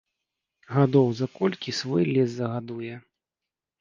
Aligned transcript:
Гадоў 0.75 1.07
за 1.19 1.27
колькі 1.39 1.75
свой 1.81 2.03
лес 2.15 2.29
загадуе. 2.41 2.95